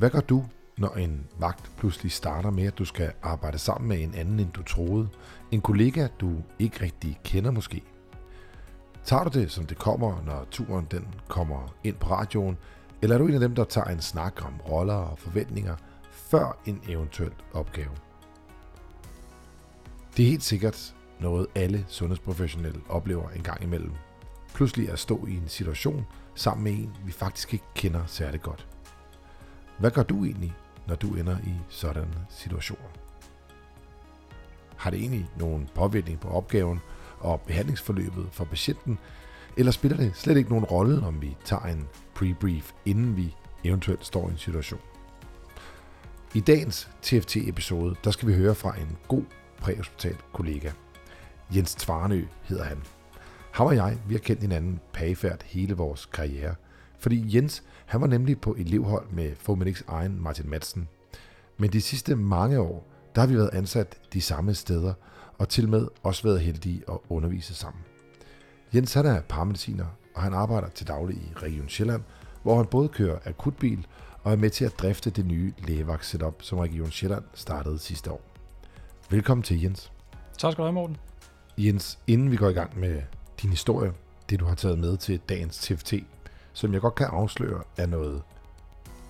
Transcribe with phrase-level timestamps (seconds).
[0.00, 0.44] Hvad gør du,
[0.78, 4.52] når en vagt pludselig starter med, at du skal arbejde sammen med en anden, end
[4.52, 5.08] du troede?
[5.50, 7.82] En kollega, du ikke rigtig kender måske?
[9.04, 12.56] Tager du det, som det kommer, når turen den kommer ind på radioen?
[13.02, 15.76] Eller er du en af dem, der tager en snak om roller og forventninger
[16.10, 17.90] før en eventuel opgave?
[20.16, 23.92] Det er helt sikkert noget, alle sundhedsprofessionelle oplever en gang imellem.
[24.54, 28.69] Pludselig at stå i en situation sammen med en, vi faktisk ikke kender særlig godt.
[29.80, 30.54] Hvad gør du egentlig,
[30.86, 32.88] når du ender i sådanne situationer?
[34.76, 36.80] Har det egentlig nogen påvirkning på opgaven
[37.18, 38.98] og behandlingsforløbet for patienten,
[39.56, 44.06] eller spiller det slet ikke nogen rolle, om vi tager en pre-brief, inden vi eventuelt
[44.06, 44.80] står i en situation?
[46.34, 49.24] I dagens TFT-episode, der skal vi høre fra en god
[49.58, 50.70] præhospital kollega.
[51.56, 52.82] Jens Tvarnø hedder han.
[53.52, 56.54] Ham og jeg, vi har kendt hinanden pagefærd hele vores karriere.
[57.00, 60.88] Fordi Jens, han var nemlig på elevhold med Fomedics egen Martin Madsen.
[61.58, 64.94] Men de sidste mange år, der har vi været ansat de samme steder,
[65.38, 67.82] og til med også været heldige at undervise sammen.
[68.74, 72.02] Jens han er paramediciner, og han arbejder til daglig i Region Sjælland,
[72.42, 73.86] hvor han både kører akutbil
[74.22, 78.10] og er med til at drifte det nye lægevagt setup, som Region Sjælland startede sidste
[78.10, 78.20] år.
[79.10, 79.92] Velkommen til, Jens.
[80.38, 80.96] Tak skal du have, Morten.
[81.58, 83.02] Jens, inden vi går i gang med
[83.42, 83.92] din historie,
[84.30, 85.94] det du har taget med til dagens TFT,
[86.60, 88.22] som jeg godt kan afsløre, er noget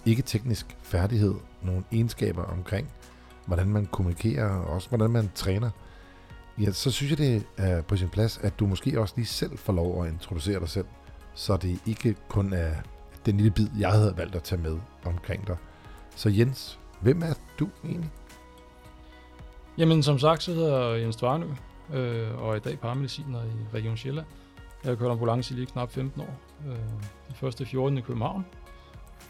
[0.06, 2.90] ikke teknisk færdighed, nogle egenskaber omkring,
[3.46, 5.70] hvordan man kommunikerer, og også hvordan man træner,
[6.60, 9.58] ja, så synes jeg, det er på sin plads, at du måske også lige selv
[9.58, 10.86] får lov at introducere dig selv,
[11.34, 12.74] så det ikke kun er
[13.26, 15.56] den lille bid, jeg havde valgt at tage med omkring dig.
[16.16, 18.10] Så Jens, hvem er du egentlig?
[19.78, 21.46] Jamen, som sagt, så hedder jeg Jens Dvarnø,
[21.92, 24.26] øh, og er i dag paramediciner i Region Sjælland.
[24.84, 26.40] Jeg har kørt ambulance i lige knap 15 år.
[26.68, 26.76] Øh,
[27.28, 28.44] de første 14 i København,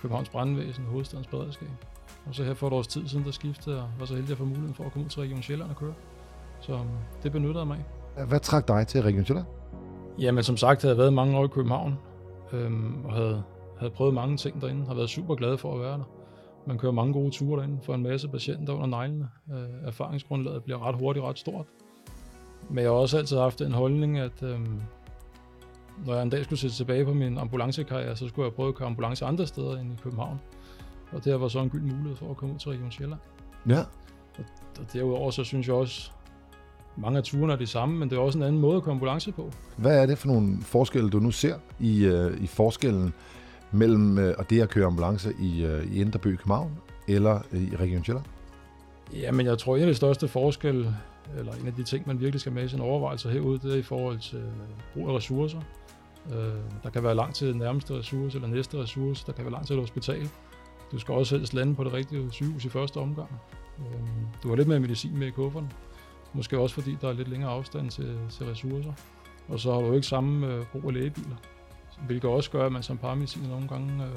[0.02, 1.68] Københavns Brandvæsen, Hovedstadens Beredskab.
[2.26, 4.38] Og så her for et års tid siden, der skiftede jeg, var så heldig at
[4.38, 5.94] få muligheden for at komme ud til Region Sjælland og køre.
[6.60, 6.88] Så um,
[7.22, 7.84] det benyttede jeg mig
[8.16, 8.26] af.
[8.26, 9.46] Hvad trak dig til Region Sjælland?
[10.18, 11.98] Jamen, som sagt havde jeg været mange år i København,
[12.52, 13.42] øhm, og havde,
[13.78, 14.86] havde prøvet mange ting derinde.
[14.86, 16.08] Har været super glad for at være der.
[16.66, 19.28] Man kører mange gode ture derinde for en masse patienter under neglene.
[19.52, 21.66] Øh, erfaringsgrundlaget bliver ret hurtigt ret stort.
[22.68, 24.80] Men jeg har også altid haft en holdning, at øhm,
[26.06, 28.74] når jeg en dag skulle sætte tilbage på min ambulancekarriere, så skulle jeg prøve at
[28.74, 30.40] køre ambulance andre steder end i København.
[31.12, 33.20] Og det var så en gyld mulighed for at komme ud til Region Sjælland.
[33.68, 33.78] Ja.
[34.38, 34.44] Og,
[34.78, 36.10] og derudover så synes jeg også,
[36.96, 38.96] mange af turene er de samme, men det er også en anden måde at komme
[38.96, 39.52] ambulance på.
[39.76, 43.12] Hvad er det for nogle forskelle, du nu ser i, uh, i forskellen
[43.72, 46.70] mellem uh, og det at køre ambulance i, uh, i Indreby København
[47.08, 48.26] eller i Region Sjælland?
[49.12, 50.96] Jamen, jeg tror, en af de største forskelle,
[51.38, 53.78] eller en af de ting, man virkelig skal med i sin overvejelse herude, det er
[53.78, 54.42] i forhold til
[54.94, 55.60] brug af ressourcer.
[56.26, 59.26] Øh, der kan være langt til nærmeste ressource eller næste ressource.
[59.26, 60.28] Der kan være langt til et hospital.
[60.92, 63.40] Du skal også helst lande på det rigtige sygehus i første omgang.
[63.78, 64.00] Øh,
[64.42, 65.72] du har lidt mere medicin med i kufferen.
[66.32, 68.92] Måske også fordi der er lidt længere afstand til, til ressourcer.
[69.48, 71.36] Og så har du ikke samme øh, brug af lægebiler.
[72.06, 74.10] Hvilket også gør, at man som paramediciner nogle gange øh,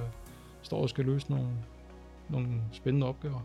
[0.61, 1.47] står og skal løse nogle,
[2.29, 3.39] nogle spændende opgaver.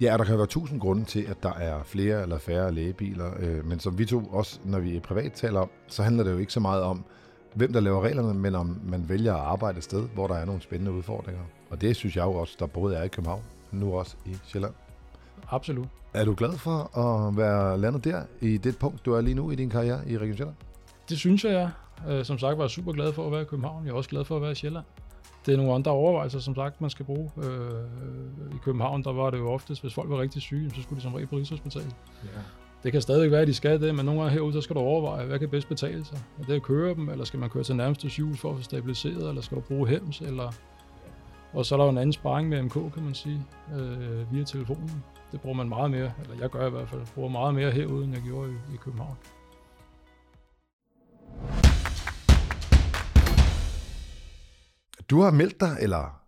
[0.00, 3.30] Ja, der kan være tusind grunde til, at der er flere eller færre lægebiler.
[3.38, 6.38] Øh, men som vi to også, når vi privat taler om, så handler det jo
[6.38, 7.04] ikke så meget om,
[7.56, 10.44] hvem der laver reglerne, men om man vælger at arbejde et sted, hvor der er
[10.44, 11.42] nogle spændende udfordringer.
[11.70, 14.72] Og det synes jeg jo også, der både er i København, nu også i Sjælland.
[15.50, 15.86] Absolut.
[16.14, 19.50] Er du glad for at være landet der i det punkt, du er lige nu
[19.50, 20.56] i din karriere i Region Sjælland?
[21.08, 21.70] Det synes jeg, jeg
[22.08, 23.84] øh, Som sagt var jeg super glad for at være i København.
[23.84, 24.84] Jeg er også glad for at være i Sjælland.
[25.46, 27.30] Det er nogle andre overvejelser, som sagt, man skal bruge.
[27.36, 30.96] Øh, I København, der var det jo oftest, hvis folk var rigtig syge, så skulle
[30.96, 31.94] de som regel på Rigshospitalet.
[32.24, 32.40] Ja.
[32.86, 34.80] Det kan stadig være, at de skal det, men nogle gange herude, så skal du
[34.80, 36.18] overveje, hvad kan bedst betale sig?
[36.38, 38.62] Er det at køre dem, eller skal man køre til nærmeste sygehus for at få
[38.62, 40.52] stabiliseret, eller skal du bruge hems, eller...
[41.52, 44.44] Og så er der jo en anden sparring med MK, kan man sige, øh, via
[44.44, 45.04] telefonen.
[45.32, 48.04] Det bruger man meget mere, eller jeg gør i hvert fald, bruger meget mere herude,
[48.04, 49.16] end jeg gjorde i, i København.
[55.10, 56.25] Du har meldt dig, eller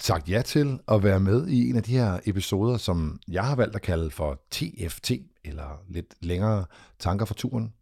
[0.00, 3.56] sagt ja til at være med i en af de her episoder, som jeg har
[3.56, 5.10] valgt at kalde for TFT,
[5.44, 6.64] eller lidt længere
[6.98, 7.72] tanker for turen.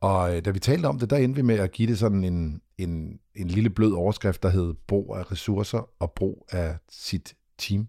[0.00, 2.24] Og øh, da vi talte om det, der endte vi med at give det sådan
[2.24, 7.34] en, en, en lille blød overskrift, der hed brug af ressourcer og brug af sit
[7.58, 7.88] team.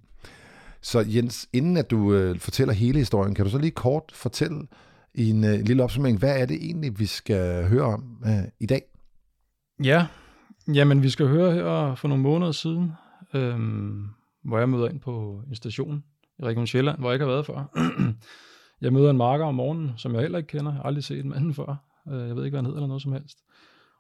[0.81, 4.68] Så Jens, inden at du øh, fortæller hele historien, kan du så lige kort fortælle
[5.13, 8.65] i en øh, lille opsummering, hvad er det egentlig, vi skal høre om øh, i
[8.65, 8.81] dag?
[9.83, 10.07] Ja,
[10.73, 12.91] jamen vi skal høre her for nogle måneder siden,
[13.38, 13.60] øh,
[14.44, 16.04] hvor jeg møder ind på en station
[16.39, 17.78] i Region Sjælland, hvor jeg ikke har været før.
[18.81, 20.72] jeg møder en marker om morgenen, som jeg heller ikke kender.
[20.72, 21.75] Jeg har aldrig set manden før.
[22.12, 23.38] Øh, jeg ved ikke, hvad han hedder eller noget som helst.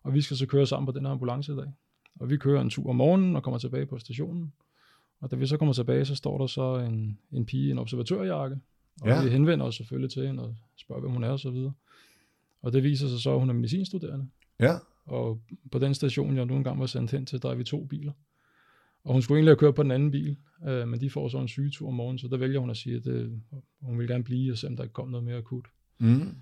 [0.03, 1.71] Og vi skal så køre sammen på den her ambulance i dag.
[2.19, 4.53] Og vi kører en tur om morgenen og kommer tilbage på stationen.
[5.21, 7.77] Og da vi så kommer tilbage, så står der så en, en pige i en
[7.77, 8.57] observatørjakke,
[9.01, 9.23] og Ja.
[9.23, 11.73] vi henvender os selvfølgelig til hende og spørger, hvem hun er og så videre.
[12.61, 14.27] Og det viser sig så, at hun er medicinstuderende.
[14.59, 14.75] Ja.
[15.05, 15.41] Og
[15.71, 18.11] på den station, jeg nu engang var sendt hen til, der er vi to biler.
[19.03, 21.39] Og hun skulle egentlig have kørt på den anden bil, øh, men de får så
[21.39, 23.41] en sygetur om morgenen, så der vælger hun at sige, at det,
[23.81, 25.65] hun vil gerne blive, og se om der kom noget mere akut.
[25.99, 26.35] Mm.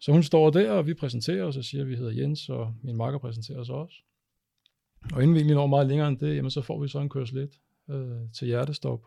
[0.00, 2.74] Så hun står der, og vi præsenterer os og siger, at vi hedder Jens, og
[2.82, 3.96] min makker præsenterer sig også.
[5.12, 7.08] Og inden vi egentlig når meget længere end det, jamen, så får vi så en
[7.08, 7.50] kørslet
[7.90, 9.04] øh, til hjertestop,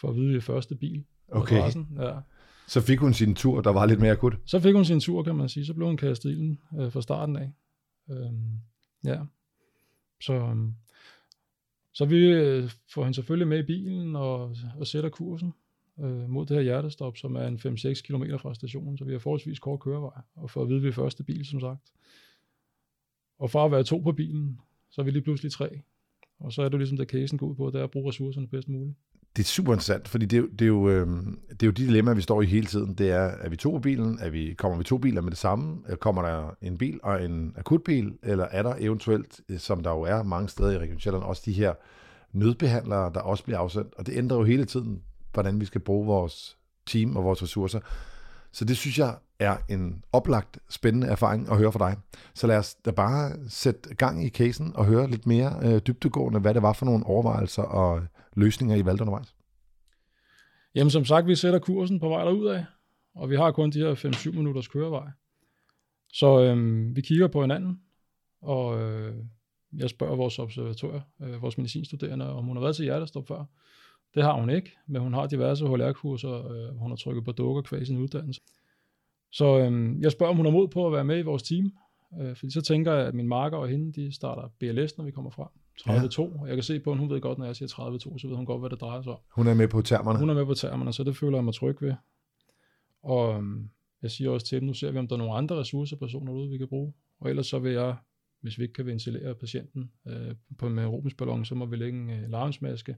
[0.00, 1.04] for at vide, er første bil.
[1.28, 1.56] Okay.
[1.56, 1.88] adressen.
[2.00, 2.12] Ja.
[2.68, 4.34] Så fik hun sin tur, der var lidt mere akut.
[4.46, 5.66] Så fik hun sin tur, kan man sige.
[5.66, 7.52] Så blev hun kastet i ilden øh, fra starten af.
[8.10, 8.60] Øhm,
[9.04, 9.20] ja.
[10.20, 10.74] Så, øhm,
[11.92, 15.52] så vi øh, får hende selvfølgelig med i bilen og, og sætter kursen
[16.00, 19.18] øh, mod det her hjertestop, som er en 5-6 km fra stationen, så vi har
[19.18, 21.92] forholdsvis kort kørevej, og for at vide, at vi er første bil, som sagt.
[23.38, 24.60] Og fra at være to på bilen,
[24.90, 25.80] så er vi lige pludselig tre.
[26.38, 28.48] Og så er det ligesom, der casen går ud på, det er at bruge ressourcerne
[28.48, 28.96] bedst muligt.
[29.36, 31.06] Det er super interessant, fordi det det, er jo, øh,
[31.50, 32.94] det er jo de dilemmaer, vi står i hele tiden.
[32.94, 34.18] Det er, er vi to på bilen?
[34.20, 35.78] Er vi, kommer vi to biler med det samme?
[35.84, 38.12] Eller Kommer der en bil og en akutbil?
[38.22, 41.42] Eller er der eventuelt, øh, som der jo er mange steder i Region Sjælland, også
[41.46, 41.74] de her
[42.32, 43.94] nødbehandlere, der også bliver afsendt?
[43.94, 45.02] Og det ændrer jo hele tiden,
[45.32, 46.56] hvordan vi skal bruge vores
[46.86, 47.80] team og vores ressourcer.
[48.52, 51.96] Så det synes jeg er en oplagt spændende erfaring at høre fra dig.
[52.34, 56.40] Så lad os da bare sætte gang i casen og høre lidt mere øh, dybdegående,
[56.40, 58.02] hvad det var for nogle overvejelser og
[58.36, 59.34] løsninger, I valgte undervejs.
[60.74, 62.64] Jamen som sagt, vi sætter kursen på vej derud af,
[63.14, 65.08] og vi har kun de her 5-7 minutters kørevej.
[66.12, 67.80] Så øhm, vi kigger på hinanden,
[68.42, 69.14] og øh,
[69.76, 73.44] jeg spørger vores observatør, øh, vores medicinstuderende, om hun har været til hjertestop før.
[74.14, 77.62] Det har hun ikke, men hun har diverse HLR-kurser, øh, hun har trykket på dukker
[77.62, 78.40] kvæg sin uddannelse.
[79.30, 81.72] Så øhm, jeg spørger, om hun har mod på at være med i vores team,
[82.20, 85.10] øh, fordi så tænker jeg, at min marker og hende, de starter BLS, når vi
[85.10, 85.48] kommer frem.
[85.78, 88.28] 32, og jeg kan se på, at hun ved godt, når jeg siger 32, så
[88.28, 89.18] ved hun godt, hvad det drejer sig om.
[89.30, 90.18] Hun er med på termerne.
[90.18, 91.94] Hun er med på termerne, så det føler jeg mig tryg ved.
[93.02, 93.70] Og øhm,
[94.02, 96.50] jeg siger også til dem, nu ser vi, om der er nogle andre ressourcepersoner derude,
[96.50, 96.92] vi kan bruge.
[97.20, 97.96] Og ellers så vil jeg,
[98.40, 102.10] hvis vi ikke kan ventilere patienten øh, på med rumsballon, så må vi lægge en
[102.10, 102.96] øh, larmsmaske,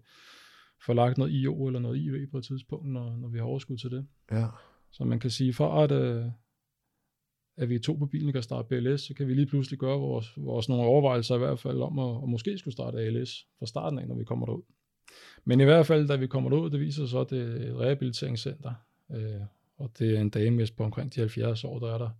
[0.87, 3.77] få lagt noget IO eller noget IV på et tidspunkt, når, når vi har overskud
[3.77, 4.07] til det.
[4.31, 4.47] Ja.
[4.91, 6.27] Så man kan sige, for at, øh,
[7.57, 9.99] at vi er to på bilen, kan starte BLS, så kan vi lige pludselig gøre
[9.99, 13.67] vores, vores nogle overvejelser i hvert fald om at, at måske skulle starte ALS fra
[13.67, 14.63] starten af, når vi kommer derud.
[15.45, 17.81] Men i hvert fald, da vi kommer derud, det viser så, at det er et
[17.81, 18.73] rehabiliteringscenter,
[19.15, 19.41] øh,
[19.77, 22.11] og det er en dame på omkring de 70 år, der er der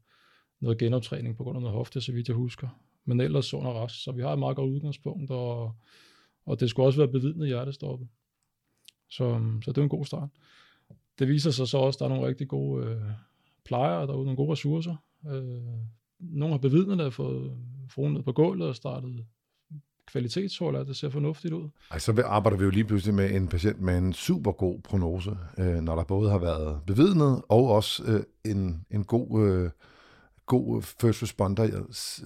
[0.61, 2.69] noget genoptræning på grund af noget hofte, så vidt jeg husker.
[3.05, 5.75] Men ellers sund og rask, så vi har et meget godt udgangspunkt, og,
[6.47, 8.09] og det skulle også være bevidnet hjertestoppet.
[9.11, 10.29] Så, så det er en god start.
[11.19, 13.03] Det viser sig så også, at der er nogle rigtig gode øh,
[13.65, 14.97] plejere derude, nogle gode ressourcer.
[15.33, 15.63] Øh,
[16.21, 17.57] nogle har bevidnet, der har fået
[17.89, 19.27] fruen ned på gulvet og startet
[20.07, 21.69] kvalitetshold, det ser fornuftigt ud.
[21.91, 25.31] Ej, så arbejder vi jo lige pludselig med en patient med en super god prognose,
[25.59, 29.71] øh, når der både har været bevidnet og også øh, en, en god, øh,
[30.47, 31.65] god first responder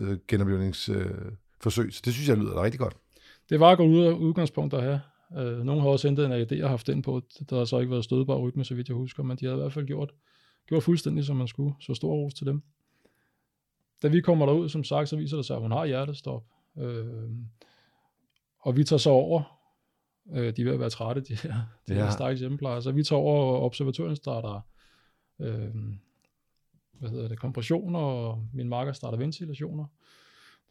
[0.01, 1.07] øh, genoplevningsforsøg.
[1.07, 1.93] Øh, forsøg.
[1.93, 2.97] så det synes jeg lyder rigtig godt.
[3.51, 5.01] Det var et godt ud- udgangspunkt at have.
[5.39, 7.21] Øh, nogle har også hentet en AED og haft den på.
[7.51, 9.61] Der har så ikke været stødbar rytme, så vidt jeg husker, men de havde i
[9.61, 10.13] hvert fald gjort,
[10.69, 11.75] gjort fuldstændig, som man skulle.
[11.81, 12.63] Så stor ros til dem.
[14.03, 16.45] Da vi kommer derud, som sagt, så viser det sig, at hun har hjertestop.
[16.79, 17.31] Øh,
[18.61, 19.61] og vi tager så over.
[20.33, 21.55] Øh, de er ved at være trætte, de her,
[21.89, 22.05] de Ja.
[22.05, 22.81] her stakkels hjemmeplejer.
[22.81, 24.61] Så vi tager over, og observatøren starter
[25.41, 25.75] øh,
[26.93, 29.85] hvad hedder det, kompressioner, og min marker starter ventilationer.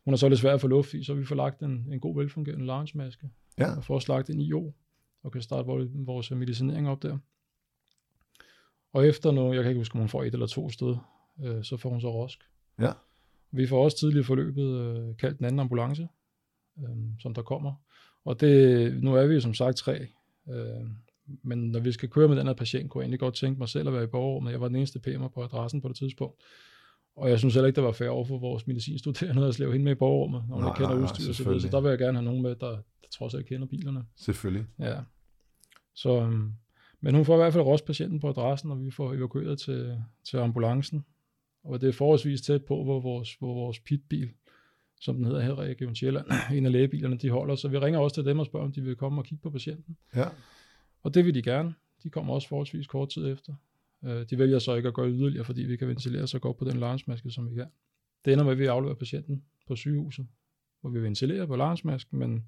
[0.06, 2.00] Hun er så lidt svær at få luft i, så vi får lagt en, en
[2.00, 4.74] god velfungerende larmsmaske Ja, og får også lagt en IO,
[5.24, 5.90] og kan starte vores,
[6.36, 7.18] medicinering op der.
[8.94, 10.96] Og efter nu, jeg kan ikke huske, om hun får et eller to sted,
[11.44, 12.40] øh, så får hun så rosk.
[12.80, 12.92] Ja.
[13.52, 16.08] Vi får også tidligere i forløbet øh, kaldt den anden ambulance,
[16.80, 17.74] øh, som der kommer.
[18.26, 20.08] Og det, nu er vi jo som sagt tre,
[20.50, 20.86] øh,
[21.44, 23.70] men når vi skal køre med den her patient, kunne jeg egentlig godt tænke mig
[23.70, 24.52] selv at være i borgerrummet.
[24.52, 26.42] Jeg var den eneste PM'er på adressen på det tidspunkt.
[27.16, 29.84] Og jeg synes heller ikke, der var fair over for vores medicinstuderende at slæve hende
[29.84, 31.60] med i borgerrummet, når man Nej, ikke kender nej, nej, udstyr og så.
[31.60, 34.06] Så der vil jeg gerne have nogen med, der, der trods alt kender bilerne.
[34.16, 34.66] selvfølgelig.
[34.80, 35.00] Ja.
[35.96, 36.54] Så, øhm,
[37.02, 40.04] men hun får i hvert fald også patienten på adressen, og vi får evakueret til,
[40.30, 41.06] til ambulancen.
[41.68, 44.30] Og det er forholdsvis tæt på, hvor vores, hvor vores pitbil,
[45.02, 46.26] som den hedder her i Region Sjælland,
[46.58, 47.56] en af lægebilerne, de holder.
[47.56, 49.50] Så vi ringer også til dem og spørger, om de vil komme og kigge på
[49.50, 49.98] patienten.
[50.16, 50.26] Ja.
[51.04, 51.74] Og det vil de gerne.
[52.04, 53.54] De kommer også forholdsvis kort tid efter.
[54.06, 56.66] Øh, de vælger så ikke at gøre yderligere, fordi vi kan ventilere så godt på
[56.66, 57.68] den larmsmaske, som vi kan.
[58.26, 60.28] Det ender med, at vi afleverer patienten på sygehuset,
[60.82, 62.46] hvor vi ventilerer på larmsmasken, men,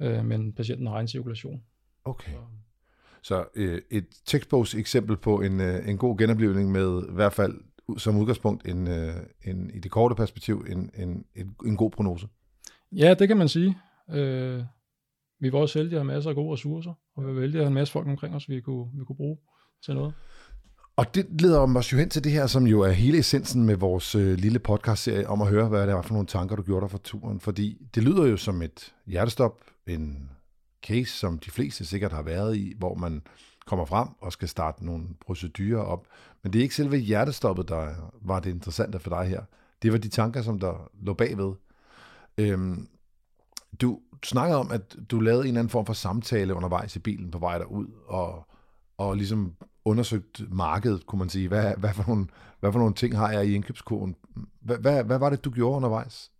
[0.00, 1.62] øh, men patienten har egen cirkulation.
[2.04, 2.32] Okay.
[2.32, 2.38] Så,
[3.22, 7.60] Så øh, et textbogs eksempel på en, øh, en god genoplevning med i hvert fald
[7.98, 9.14] som udgangspunkt en, øh,
[9.44, 12.28] en, i det korte perspektiv en, en, en, en god prognose.
[12.92, 13.78] Ja, det kan man sige.
[14.10, 14.62] Øh,
[15.40, 17.64] vi var også heldige at have masser af gode ressourcer, og vi var heldige at
[17.64, 19.38] have en masse folk omkring os, vi kunne, vi kunne bruge
[19.84, 20.14] til noget.
[20.96, 23.76] Og det leder os jo hen til det her, som jo er hele essensen med
[23.76, 26.80] vores øh, lille podcast-serie, om at høre, hvad det var for nogle tanker, du gjorde
[26.80, 27.40] dig for turen.
[27.40, 30.30] Fordi det lyder jo som et hjertestop, en
[30.82, 33.22] case, som de fleste sikkert har været i, hvor man
[33.66, 36.06] kommer frem og skal starte nogle procedurer op.
[36.42, 39.42] Men det er ikke selve hjertestoppet, der var det interessante for dig her.
[39.82, 41.54] Det var de tanker, som der lå bagved.
[42.38, 42.88] Øhm,
[43.80, 47.30] du snakkede om, at du lavede en eller anden form for samtale undervejs i bilen
[47.30, 48.46] på vej derud, og,
[48.98, 49.54] og ligesom
[49.84, 51.48] undersøgt markedet, kunne man sige.
[51.48, 52.26] Hvad, hvad, for nogle,
[52.60, 54.16] hvad for nogle ting har jeg i indkøbskurven?
[54.60, 56.30] Hvad, hvad, hvad var det, du gjorde undervejs?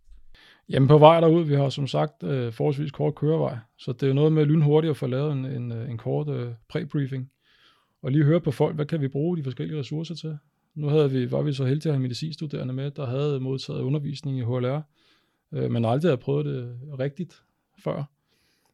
[0.69, 4.13] Jamen på vej derud, vi har som sagt øh, forholdsvis kort kørevej, så det er
[4.13, 7.23] noget med lynhurtigt at få lavet en, en, øh, en kort øh, pre-briefing,
[8.01, 10.37] og lige høre på folk, hvad kan vi bruge de forskellige ressourcer til.
[10.75, 14.37] Nu havde vi, var vi så heldige at have medicinstuderende med, der havde modtaget undervisning
[14.37, 14.81] i HLR,
[15.51, 17.41] øh, men aldrig havde prøvet det rigtigt
[17.83, 18.03] før.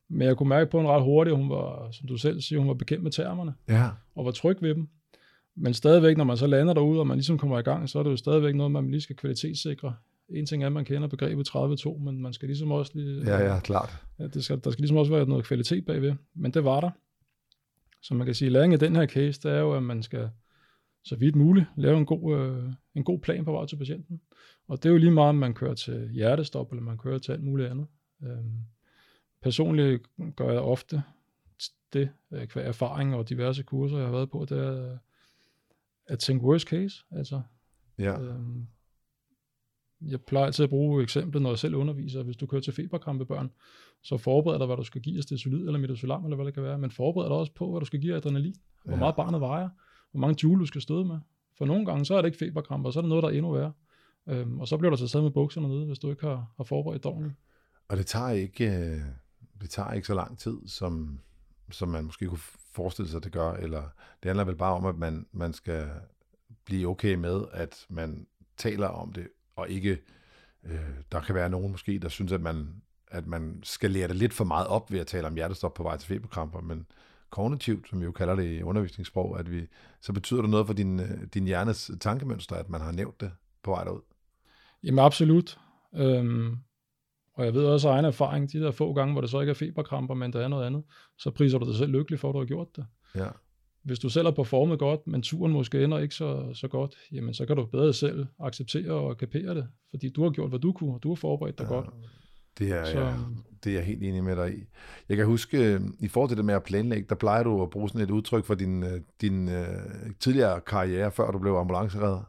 [0.10, 2.68] Men jeg kunne mærke på en ret hurtigt, hun var, som du selv siger, hun
[2.68, 3.90] var bekendt med termerne, Ja.
[4.16, 4.88] og var tryg ved dem.
[5.56, 8.04] Men stadigvæk, når man så lander derude, og man ligesom kommer i gang, så er
[8.04, 9.94] det jo stadigvæk noget, man lige skal kvalitetssikre.
[10.30, 13.24] En ting er, at man kender begrebet 30-2, men man skal ligesom også lige...
[13.26, 14.04] Ja, ja, klart.
[14.20, 16.90] Ja, det skal, der skal ligesom også være noget kvalitet bagved, men det var der.
[18.02, 20.30] Så man kan sige, læring af den her case, det er jo, at man skal
[21.04, 24.22] så vidt muligt lave en god, øh, en god plan på vej til patienten.
[24.68, 27.32] Og det er jo lige meget, om man kører til hjertestop, eller man kører til
[27.32, 27.88] alt muligt andet.
[28.24, 28.58] Øhm,
[29.42, 30.04] personligt
[30.36, 31.04] gør jeg ofte
[31.94, 34.98] det, øh, hver erfaring og diverse kurser, jeg har været på, det er
[36.08, 37.04] at tænke worst case.
[37.12, 37.42] Altså,
[37.98, 38.22] Ja.
[38.22, 38.68] Øhm,
[40.08, 42.24] jeg plejer altid at bruge eksemplet, når jeg selv underviser.
[42.24, 43.52] Hvis du kører til feberkrampebørn,
[44.02, 46.64] så forbered dig, hvad du skal give af stesolid eller midazolam, eller hvad det kan
[46.64, 46.78] være.
[46.78, 48.56] Men forbered dig også på, hvad du skal give af adrenalin.
[48.86, 49.00] Hvor Ja.
[49.00, 49.70] meget barnet vejer.
[50.12, 51.18] Hvor mange joule du skal støde med.
[51.58, 53.52] For nogle gange, så er det ikke feberkramper, så er det noget, der er endnu
[53.52, 53.72] værre.
[54.28, 57.04] Øhm, og så bliver du taget med bukserne nede, hvis du ikke har, har forberedt
[57.04, 57.36] dig ordentligt.
[57.88, 59.02] Og det tager ikke, øh,
[59.62, 61.20] det tager ikke så lang tid, som,
[61.72, 62.38] som man måske kunne
[62.74, 63.54] forestille sig, det gør.
[63.54, 63.82] Eller
[64.24, 65.90] det handler vel bare om, at man, man skal
[66.66, 69.98] blive okay med, at man taler om det, og ikke,
[70.64, 70.80] øh,
[71.12, 72.82] der kan være nogen måske, der synes, at man,
[73.12, 75.84] at man skal lære det lidt for meget op ved at tale om hjertestop på
[75.84, 76.86] vej til feberkramper, men
[77.30, 79.68] kognitivt, som vi jo kalder det i undervisningssprog, at vi,
[80.02, 83.32] så betyder det noget for din, øh, din hjernes tankemønster, at man har nævnt det
[83.64, 84.02] på vej derud.
[84.84, 85.60] Jamen absolut.
[85.96, 86.58] Øhm,
[87.34, 89.50] og jeg ved også af egen erfaring, de der få gange, hvor det så ikke
[89.50, 90.84] er feberkramper, men der er noget andet,
[91.18, 92.86] så priser du dig selv lykkelig for, at du har gjort det.
[93.16, 93.28] Ja.
[93.84, 97.34] Hvis du selv har performet godt, men turen måske ender ikke så, så godt, jamen
[97.34, 100.72] så kan du bedre selv acceptere og kapere det, fordi du har gjort, hvad du
[100.72, 101.74] kunne, og du har forberedt dig ja.
[101.74, 101.90] godt.
[102.60, 103.14] Det er, Så- så...
[103.64, 104.64] det er jeg helt enig med dig i.
[105.10, 107.70] Jeg kan huske, øh, i forhold til det med at planlægge, der plejer du at
[107.70, 109.66] bruge sådan et udtryk for din, øh, din øh,
[110.20, 112.24] tidligere karriere, før du blev ambulanceredder.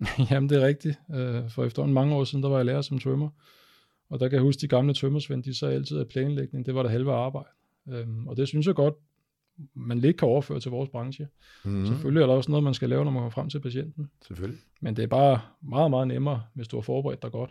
[0.30, 0.98] Jamen det er rigtigt.
[1.14, 3.28] Øh, For efterhånden mange år siden, der var jeg lærer som tømmer,
[4.10, 6.82] og der kan jeg huske, de gamle tømmersvend, de sagde altid, at planlægning, det var
[6.82, 7.48] det halve arbejde.
[7.88, 8.94] Øhm, Og det synes jeg godt,
[9.74, 11.28] man lidt kan overføre til vores branche.
[11.64, 11.86] Mm, Mm.
[11.86, 14.10] Selvfølgelig er der også noget, man skal lave, når man kommer frem til patienten.
[14.26, 14.60] Selvfølgelig.
[14.80, 17.50] Men det er bare meget, meget nemmere, hvis du har forberedt dig godt.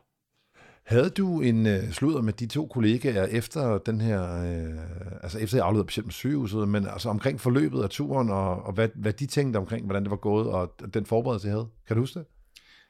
[0.86, 5.58] Havde du en øh, sludder med de to kollegaer efter den her, øh, altså efter
[5.58, 9.14] jeg afleverede patienten på sygehuset, men altså omkring forløbet af turen, og, og hvad, hvad
[9.14, 11.68] de tænkte omkring, hvordan det var gået, og den forberedelse, jeg havde?
[11.88, 12.28] Kan du huske det?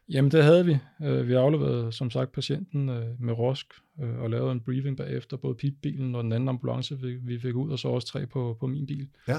[0.10, 0.78] Jamen det havde vi.
[1.04, 5.38] Øh, Vi afleverede som sagt patienten øh, med Rosk øh, og lavede en briefing bagefter,
[5.38, 8.68] både PIP-bilen og den anden ambulance, vi, fik ud, og så også tre på, på
[8.68, 9.08] min bil.
[9.28, 9.38] Ja.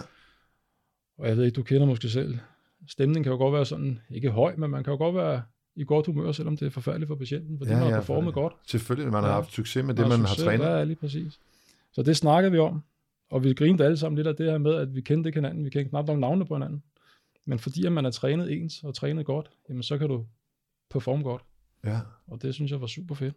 [1.19, 2.39] Og jeg ved ikke, du kender måske selv.
[2.87, 5.43] Stemningen kan jo godt være sådan, ikke høj, men man kan jo godt være
[5.77, 8.41] i godt humør, selvom det er forfærdeligt for patienten, fordi ja, man har performet for-
[8.41, 8.53] godt.
[8.67, 9.35] Selvfølgelig, man har Ja.
[9.35, 10.65] haft succes med det, man har succes, trænet.
[10.65, 11.41] Ja, lige præcis.
[11.93, 12.83] Så det snakkede vi om,
[13.31, 15.65] og vi grinede alle sammen lidt af det her med, at vi kendte ikke hinanden,
[15.65, 16.83] vi kendte knap nok navnene på hinanden.
[17.45, 20.25] Men fordi at man er trænet ens og trænet godt, jamen så kan du
[20.91, 21.45] performe godt.
[21.85, 22.01] Ja.
[22.27, 23.35] Og det synes jeg var super fedt.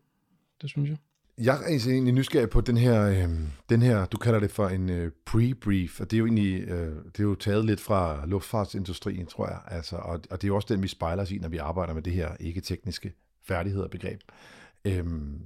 [0.62, 0.98] Det synes jeg.
[1.38, 3.30] Jeg er egentlig nysgerrig på den her, øh,
[3.70, 6.96] den her, du kalder det for en øh, pre-brief, og det er jo egentlig, øh,
[7.06, 10.56] det er jo taget lidt fra luftfartsindustrien, tror jeg, altså, og, og det er jo
[10.56, 14.22] også den, vi spejler os i, når vi arbejder med det her ikke-tekniske færdigheder begreb.
[14.86, 15.42] Øhm,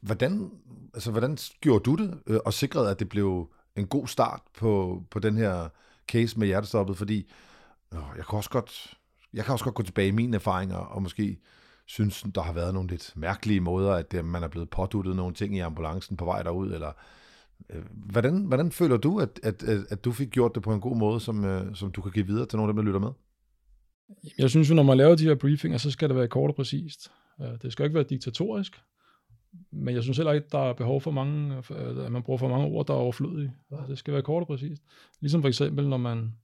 [0.00, 0.50] hvordan,
[0.94, 5.02] altså, hvordan gjorde du det, øh, og sikrede, at det blev en god start på,
[5.10, 5.68] på den her
[6.08, 7.30] case med hjertestoppet, fordi
[7.94, 8.98] øh, jeg kan også godt,
[9.34, 11.38] jeg kan også godt gå tilbage i mine erfaringer, og måske
[11.86, 15.34] synes, der har været nogle lidt mærkelige måder, at øh, man er blevet påduttet nogle
[15.34, 16.92] ting i ambulancen på vej derud, eller
[17.70, 20.80] øh, hvordan, hvordan føler du, at, at, at, at du fik gjort det på en
[20.80, 23.00] god måde, som, øh, som du kan give videre til nogle af dem, der lytter
[23.00, 23.10] med?
[24.38, 26.56] Jeg synes jo, når man laver de her briefinger, så skal det være kort og
[26.56, 27.10] præcist.
[27.62, 28.80] Det skal ikke være diktatorisk,
[29.70, 31.56] men jeg synes heller ikke, der er behov for mange,
[32.04, 33.52] at man bruger for mange ord, der er overflødige.
[33.88, 34.82] Det skal være kort og præcist.
[35.20, 36.34] Ligesom for eksempel, når man,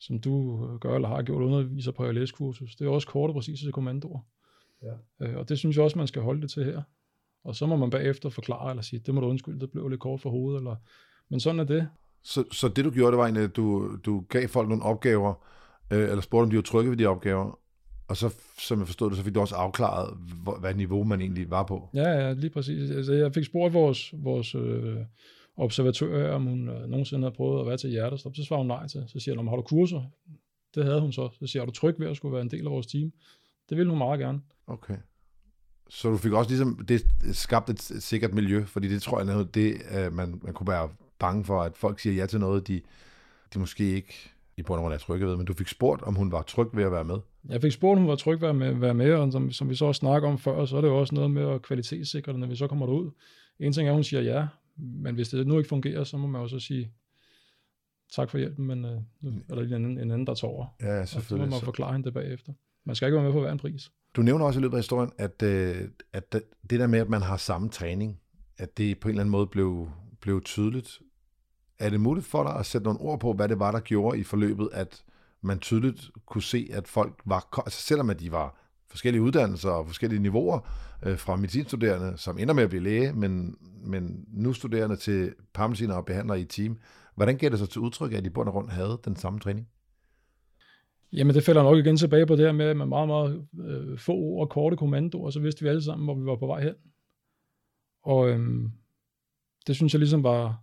[0.00, 3.34] som du øh, gør eller har gjort, underviser på ALS-kursus, det er også kort og
[3.34, 4.20] præcise kommandoer.
[4.82, 5.26] Ja.
[5.26, 6.82] Øh, Og det synes jeg også, man skal holde det til her.
[7.44, 10.00] Og så må man bagefter forklare, eller sige, det må du undskylde, det blev lidt
[10.00, 10.76] kort for hovedet, eller...
[11.30, 11.88] Men sådan er det.
[12.22, 15.34] Så, så det du gjorde, det var egentlig, at du, du gav folk nogle opgaver,
[15.92, 17.58] øh, eller spurgte, om de var trygge ved de opgaver,
[18.08, 21.20] og så, som jeg forstod det, så fik du også afklaret, hvor, hvad niveau man
[21.20, 21.88] egentlig var på.
[21.94, 22.90] Ja, ja, lige præcis.
[22.90, 24.96] Altså, jeg fik spurgt vores, vores øh,
[25.60, 28.36] observatør om hun øh, nogensinde havde prøvet at være til hjertestop.
[28.36, 29.04] Så svarer hun nej til.
[29.06, 30.02] Så siger hun, har du kurser?
[30.74, 31.28] Det havde hun så.
[31.40, 33.12] Så siger er du tryg ved at skulle være en del af vores team?
[33.68, 34.40] Det ville hun meget gerne.
[34.66, 34.96] Okay.
[35.88, 37.02] Så du fik også ligesom det
[37.32, 40.88] skabt et sikkert miljø, fordi det tror jeg noget, det øh, man, man kunne være
[41.18, 42.80] bange for, at folk siger ja til noget, de,
[43.54, 44.14] de måske ikke
[44.56, 46.68] i bund og grund er trygge ved, men du fik spurgt, om hun var tryg
[46.72, 47.18] ved at være med.
[47.48, 49.52] Jeg fik spurgt, om hun var tryg ved at være med, være med og som,
[49.52, 51.62] som vi så også snakker om før, så er det jo også noget med at
[51.62, 53.10] kvalitetssikre det, når vi så kommer derud.
[53.58, 54.46] En ting er, at hun siger ja,
[54.80, 56.92] men hvis det nu ikke fungerer, så må man jo så sige,
[58.12, 60.66] tak for hjælpen, men øh, nu er der lige en, en anden, der tager over.
[60.80, 61.44] Ja, selvfølgelig.
[61.44, 62.52] Og så må man forklare hende det bagefter.
[62.84, 63.90] Man skal ikke være med på hver en pris.
[64.16, 66.32] Du nævner også i løbet af historien, at, øh, at
[66.70, 68.20] det der med, at man har samme træning,
[68.58, 71.00] at det på en eller anden måde blev, blev tydeligt.
[71.78, 74.18] Er det muligt for dig at sætte nogle ord på, hvad det var, der gjorde
[74.18, 75.04] i forløbet, at
[75.40, 78.59] man tydeligt kunne se, at folk var, altså selvom at de var
[78.90, 80.60] forskellige uddannelser og forskellige niveauer
[81.02, 85.94] øh, fra medicinstuderende, som ender med at blive læge, men, men nu studerende til paramediciner
[85.94, 86.78] og behandlere i team.
[87.14, 89.68] Hvordan gav det så til udtryk, at de bund og grund havde den samme træning?
[91.12, 94.12] Jamen det falder nok igen tilbage på det her med, med meget, meget øh, få
[94.12, 96.74] ord og korte kommandoer, så vidste vi alle sammen, hvor vi var på vej hen.
[98.02, 98.72] Og øhm,
[99.66, 100.62] det synes jeg ligesom var,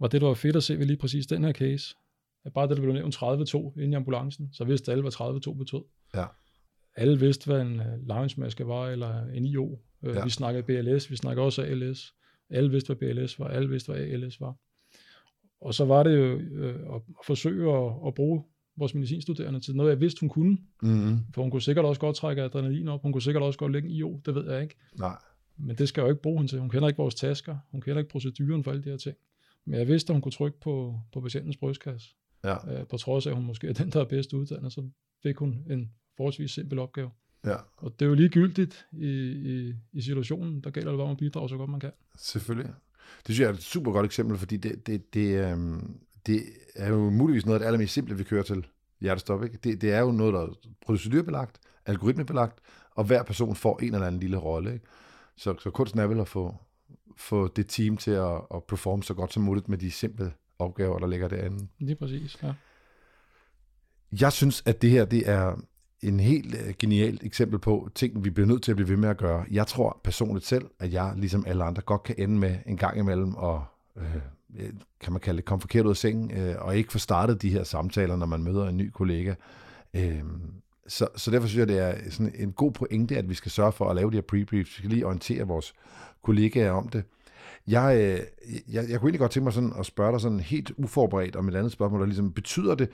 [0.00, 1.96] var det, der var fedt at se ved lige præcis den her case.
[2.44, 5.58] At bare det, der blev nævnt 30-2 inde i ambulancen, så vidste alle, hvad 30-2
[5.58, 5.82] betød.
[6.14, 6.24] Ja.
[6.96, 9.78] Alle vidste, hvad en øh, lounge-maske var, eller en IO.
[10.02, 10.24] Øh, ja.
[10.24, 12.14] Vi snakkede BLS, vi snakkede også ALS.
[12.50, 14.54] Alle vidste, hvad BLS var, alle vidste, hvad ALS var.
[15.60, 18.44] Og så var det jo øh, at forsøge at, at bruge
[18.76, 20.58] vores medicinstuderende til noget, jeg vidste, hun kunne.
[20.82, 21.18] Mm-hmm.
[21.34, 23.88] For hun kunne sikkert også godt trække adrenalin op, hun kunne sikkert også godt lægge
[23.88, 24.74] en IO, det ved jeg ikke.
[24.98, 25.16] Nej.
[25.56, 26.60] Men det skal jeg jo ikke bruge hende til.
[26.60, 29.16] Hun kender ikke vores tasker, hun kender ikke proceduren for alle de her ting.
[29.64, 32.08] Men jeg vidste, at hun kunne trykke på, på patientens brystkasse.
[32.44, 32.80] Ja.
[32.80, 34.88] Øh, på trods af, at hun måske er den, der er bedst uddannet, så
[35.22, 37.10] fik hun en forholdsvis simpel opgave.
[37.46, 37.56] Ja.
[37.76, 40.60] Og det er jo ligegyldigt i, i, i situationen.
[40.60, 41.92] Der gælder det bare om at bidrage så godt man kan.
[42.18, 42.72] Selvfølgelig.
[43.26, 46.42] Det synes jeg er et super godt eksempel, fordi det, det, det, øhm, det
[46.74, 48.66] er jo muligvis noget af det allermest simple, vi kører til
[49.00, 49.44] hjertestop.
[49.44, 49.58] Ikke?
[49.64, 50.48] Det, det er jo noget, der er
[50.86, 54.80] procedurebelagt, algoritmebelagt, og hver person får en eller anden lille rolle.
[55.36, 56.54] Så, så kunsten er vel at få,
[57.16, 60.98] få det team til at, at performe så godt som muligt med de simple opgaver,
[60.98, 61.68] der ligger derinde.
[61.78, 62.54] Lige præcis, ja.
[64.20, 65.56] Jeg synes, at det her det er
[66.08, 69.08] en helt øh, genialt eksempel på ting, vi bliver nødt til at blive ved med
[69.08, 69.44] at gøre.
[69.50, 72.98] Jeg tror personligt selv, at jeg, ligesom alle andre, godt kan ende med en gang
[72.98, 73.64] imellem og
[73.96, 74.16] øh,
[74.58, 77.42] øh, kan man kalde det, komme forkert ud af sengen, øh, og ikke få startet
[77.42, 79.34] de her samtaler, når man møder en ny kollega.
[79.94, 80.22] Øh,
[80.88, 83.72] så, så derfor synes jeg, det er sådan en god pointe, at vi skal sørge
[83.72, 84.70] for at lave de her prebriefs.
[84.70, 85.74] Vi skal lige orientere vores
[86.22, 87.04] kollegaer om det.
[87.66, 88.20] Jeg, øh,
[88.74, 91.48] jeg, jeg kunne egentlig godt tænke mig sådan at spørge dig sådan helt uforberedt om
[91.48, 92.88] et andet spørgsmål, der ligesom betyder det,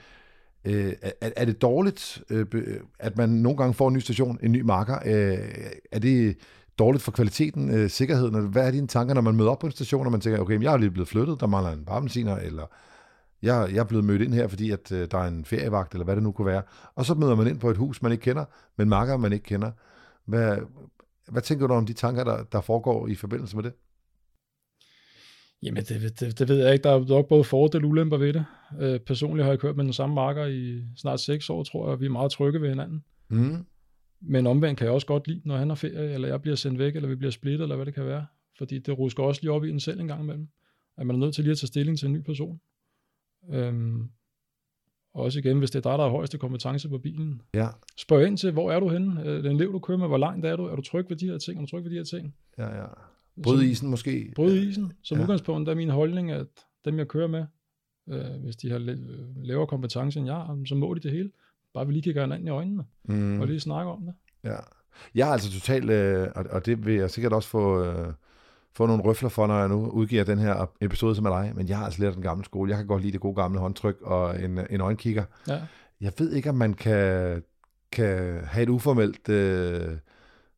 [0.65, 2.47] øh, er, er det dårligt, øh,
[2.99, 4.99] at man nogle gange får en ny station, en ny marker?
[5.07, 5.39] Øh,
[5.93, 6.37] er det
[6.79, 8.49] dårligt for kvaliteten, øh, sikkerheden?
[8.49, 10.63] Hvad er dine tanker, når man møder op på en station, og man tænker, okay,
[10.63, 12.67] jeg er lige blevet flyttet, der mangler en barmensiner, eller
[13.43, 16.05] jeg, jeg er blevet mødt ind her, fordi at, øh, der er en ferievagt, eller
[16.05, 16.63] hvad det nu kunne være.
[16.95, 18.45] Og så møder man ind på et hus, man ikke kender,
[18.77, 19.71] men marker, man ikke kender.
[20.27, 20.57] Hvad,
[21.29, 23.73] hvad tænker du om de tanker, der, der foregår i forbindelse med det?
[25.63, 26.83] Jamen, det, det, det ved jeg ikke.
[26.83, 28.45] Der er nok både fordele og ulemper ved det.
[28.81, 31.93] Øh, personligt har jeg kørt med den samme marker i snart seks år, tror jeg,
[31.93, 33.05] og vi er meget trygge ved hinanden.
[33.31, 33.65] Mm.
[34.21, 36.79] Men omvendt kan jeg også godt lide, når han har ferie, eller jeg bliver sendt
[36.79, 38.27] væk, eller vi bliver splittet, eller hvad det kan være.
[38.59, 40.49] Fordi det rusker også lige op i en selv en gang imellem.
[40.97, 42.61] At man er nødt til lige at tage stilling til en ny person.
[43.53, 44.09] Øhm,
[45.15, 47.43] også igen, hvis det er dig, der har højeste kompetence på bilen.
[47.55, 47.69] Ja.
[47.97, 49.27] Spørg ind til, hvor er du henne?
[49.27, 50.65] Øh, den elev, du kører med, hvor langt er du?
[50.65, 51.59] Er du tryg ved de her ting?
[51.59, 52.35] Er du tryg ved de her ting?
[52.59, 52.87] Ja, ja.
[53.43, 54.33] Bryde isen måske?
[54.35, 54.93] Bryde isen.
[55.03, 55.23] Som ja.
[55.23, 56.47] udgangspunkt er min holdning, at
[56.85, 57.45] dem, jeg kører med,
[58.09, 58.79] øh, hvis de har
[59.45, 61.31] lavere kompetence end jeg, så må de det hele.
[61.75, 63.41] Bare vi lige kigger hinanden i øjnene, mm.
[63.41, 64.15] og lige snakke om det.
[64.45, 64.57] Ja.
[65.15, 68.13] Jeg er altså totalt, øh, og det vil jeg sikkert også få, øh,
[68.73, 71.69] få nogle røfler for, når jeg nu udgiver den her episode som er dig, men
[71.69, 72.71] jeg har altså lært den gamle skole.
[72.71, 75.25] Jeg kan godt lide det gode gamle håndtryk og en, en øjenkigger.
[75.49, 75.61] Ja.
[76.01, 77.43] Jeg ved ikke, om man kan,
[77.93, 79.97] kan have et uformelt øh,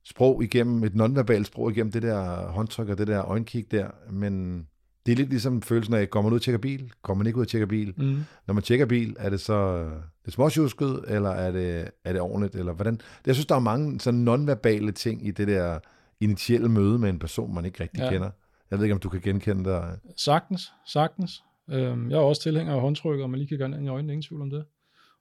[0.04, 4.66] sprog igennem, et nonverbalt sprog igennem det der håndtryk og det der øjenkig der, men
[5.06, 6.92] det er lidt ligesom følelsen af, går man ud og tjekker bil?
[7.02, 7.94] Går man ikke ud og tjekker bil?
[7.96, 8.24] Mm.
[8.46, 9.90] Når man tjekker bil, er det så
[10.24, 12.54] det småsjusket, eller er det, er det ordentligt?
[12.54, 13.00] Eller hvordan?
[13.26, 15.78] Jeg synes, der er mange sådan nonverbale ting i det der
[16.20, 18.10] initielle møde med en person, man ikke rigtig ja.
[18.10, 18.30] kender.
[18.70, 19.82] Jeg ved ikke, om du kan genkende det.
[20.16, 21.44] Sagtens, sagtens.
[21.70, 24.12] Øhm, jeg er også tilhænger af håndtryk, og man lige kan gøre ind i øjnene,
[24.12, 24.64] ingen tvivl om det.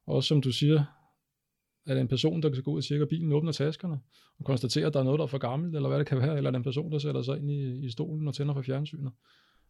[0.07, 0.83] Og som du siger,
[1.87, 3.99] Er det en person, der kan gå ud og tjekke, at bilen åbner taskerne,
[4.39, 6.37] og konstatere, at der er noget, der er for gammelt, eller hvad det kan være,
[6.37, 8.61] eller er det en person, der sætter sig ind i, i stolen og tænder for
[8.61, 9.11] fjernsynet?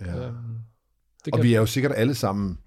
[0.01, 0.27] Ja.
[0.27, 0.35] Øhm,
[1.25, 1.33] det.
[1.33, 2.57] Og vi er jo sikkert alle sammen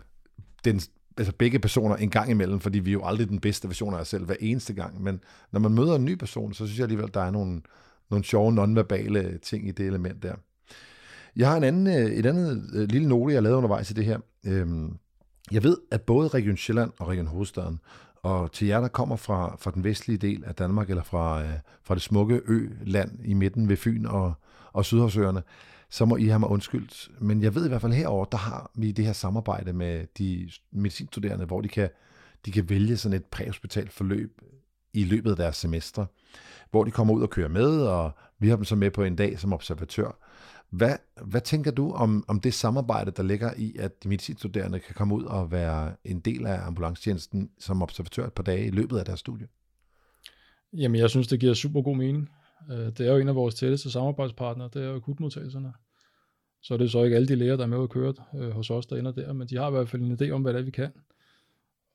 [0.64, 0.80] den,
[1.16, 3.98] altså begge personer en gang imellem, fordi vi er jo aldrig den bedste version af
[3.98, 5.02] os selv hver eneste gang.
[5.02, 5.20] Men
[5.52, 7.62] når man møder en ny person, så synes jeg alligevel, der er nogle,
[8.11, 10.35] nogle sjove nonverbale ting i det element der.
[11.37, 14.04] Jeg har en anden, øh, et andet øh, lille note, jeg lavede undervejs i det
[14.04, 14.18] her.
[14.46, 14.96] Øhm,
[15.52, 17.80] jeg ved, at både Region Sjælland og Region Hovedstaden,
[18.22, 21.50] og til jer, der kommer fra, fra den vestlige del af Danmark, eller fra, øh,
[21.83, 24.35] fra det smukke ø-land i midten ved Fyn og,
[24.72, 25.42] og Sydhavsøerne,
[25.90, 27.09] så må I have mig undskyldt.
[27.18, 30.50] Men jeg ved i hvert fald herover, der har vi det her samarbejde med de
[30.72, 31.88] medicinstuderende, hvor de kan,
[32.46, 34.40] de kan vælge sådan et præhospitalt forløb
[34.92, 36.07] i løbet af deres semester,
[36.70, 39.16] hvor de kommer ud og kører med, og vi har dem så med på en
[39.16, 40.18] dag som observatør.
[40.70, 44.94] Hvad, hvad tænker du om, om det samarbejde, der ligger i, at de medicinstuderende kan
[44.94, 48.98] komme ud og være en del af ambulancetjenesten som observatør et par dage i løbet
[48.98, 49.48] af deres studie?
[50.72, 52.31] Jamen, jeg synes, det giver super god mening.
[52.70, 55.72] Øh, det er jo en af vores tætteste samarbejdspartnere, det er jo akutmodtagelserne.
[56.62, 58.70] Så er det så ikke alle de læger, der er med at køre øh, hos
[58.70, 60.61] os, der ender der, men de har i hvert fald en idé om, hvad det
[60.61, 60.92] er, vi kan.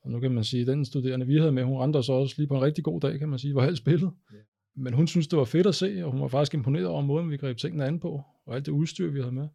[0.03, 2.35] Og nu kan man sige, at den studerende, vi havde med, hun rendte så også
[2.37, 4.11] lige på en rigtig god dag, kan man sige, var halvt spillet.
[4.33, 4.43] Yeah.
[4.75, 7.31] Men hun synes, det var fedt at se, og hun var faktisk imponeret over måden,
[7.31, 9.47] vi greb tingene an på, og alt det udstyr, vi havde med.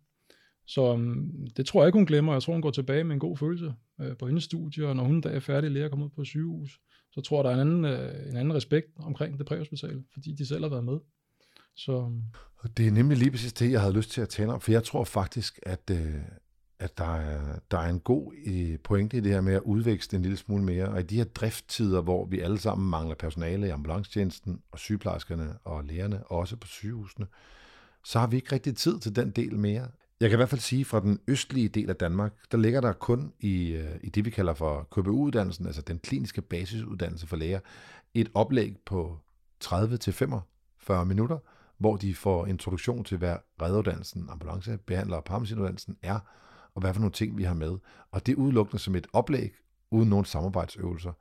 [0.67, 2.33] Så um, det tror jeg ikke, hun glemmer.
[2.33, 5.05] Jeg tror, hun går tilbage med en god følelse øh, på hendes studie, og når
[5.05, 6.81] hun da er færdig lærer at kommer ud på sygehus,
[7.13, 10.33] så tror jeg, der er en anden, øh, en anden respekt omkring det præhospitale, fordi
[10.33, 10.99] de selv har været med.
[11.77, 11.93] Så...
[11.93, 12.23] Øhm,
[12.77, 14.85] det er nemlig lige præcis det, jeg havde lyst til at tale om, for jeg
[14.85, 16.15] tror faktisk, at, øh,
[16.79, 20.17] at der, er, der er en god øh, pointe i det her med at udvækste
[20.17, 23.67] en lille smule mere, og i de her drifttider, hvor vi alle sammen mangler personale
[23.67, 27.27] i ambulancetjenesten, og sygeplejerskerne og lægerne, og også på sygehusene,
[28.05, 29.89] så har vi ikke rigtig tid til den del mere.
[30.21, 32.93] Jeg kan i hvert fald sige, fra den østlige del af Danmark, der ligger der
[32.93, 37.61] kun i, øh, i det, vi kalder for KBU-uddannelsen, altså den kliniske basisuddannelse for læger,
[38.15, 39.19] et oplæg på
[39.65, 41.39] 30-45 minutter,
[41.79, 46.19] hvor de får introduktion til, hvad redderuddannelsen, ambulancebehandler og paramedicinuddannelsen er,
[46.77, 47.79] og hvad for nogle ting vi har med.
[48.11, 49.55] Og det er udelukkende som et oplæg,
[49.91, 51.13] uden nogen samarbejdsøvelser.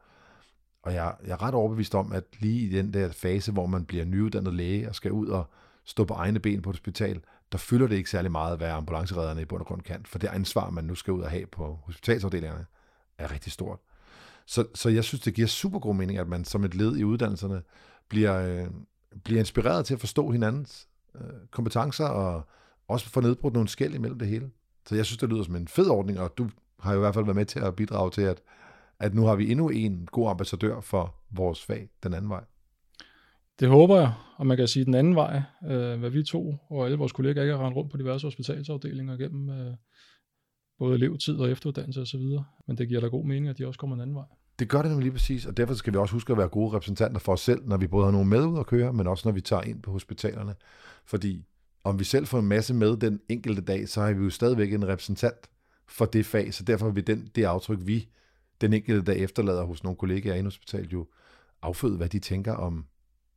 [0.83, 3.85] Og jeg, jeg er ret overbevist om, at lige i den der fase, hvor man
[3.85, 5.49] bliver nyuddannet læge og skal ud og
[5.85, 9.41] stå på egne ben på et hospital, der fylder det ikke særlig meget, hvad ambulanceredderne
[9.41, 10.05] i bund og grund kan.
[10.05, 12.65] For det ansvar, man nu skal ud og have på hospitalsafdelingerne,
[13.17, 13.79] er rigtig stort.
[14.45, 17.03] Så, så jeg synes, det giver super god mening, at man som et led i
[17.03, 17.61] uddannelserne
[18.09, 18.67] bliver, øh,
[19.23, 22.47] bliver inspireret til at forstå hinandens øh, kompetencer, og
[22.87, 24.49] også få nedbrudt nogle skæld imellem det hele.
[24.87, 27.13] Så jeg synes, det lyder som en fed ordning, og du har jo i hvert
[27.13, 28.41] fald været med til at bidrage til, at,
[28.99, 32.43] at nu har vi endnu en god ambassadør for vores fag den anden vej.
[33.59, 36.85] Det håber jeg, og man kan sige den anden vej, øh, hvad vi to og
[36.85, 39.73] alle vores kolleger ikke har rendt rundt på diverse hospitalsafdelinger gennem øh,
[40.79, 42.21] både elevtid og efteruddannelse osv.,
[42.67, 44.25] men det giver da god mening, at de også kommer en anden vej.
[44.59, 46.75] Det gør det nemlig lige præcis, og derfor skal vi også huske at være gode
[46.75, 49.27] repræsentanter for os selv, når vi både har nogen med ud at køre, men også
[49.27, 50.55] når vi tager ind på hospitalerne.
[51.05, 51.45] Fordi
[51.85, 54.73] om vi selv får en masse med den enkelte dag, så har vi jo stadigvæk
[54.73, 55.49] en repræsentant
[55.87, 58.07] for det fag, så derfor vil den, det aftryk, vi
[58.61, 61.07] den enkelte dag efterlader hos nogle kollegaer i hospitalet, jo
[61.61, 62.85] afføde, hvad de tænker om,